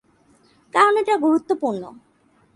কারণ 0.73 0.93
এটা 0.97 1.15
গুরুত্বপূর্ণ। 1.17 1.83